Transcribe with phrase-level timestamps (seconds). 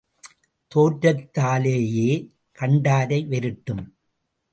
[0.71, 2.07] தோற்றத்தாலேயே
[2.51, 3.83] கண்டாரை வெருட்டும்.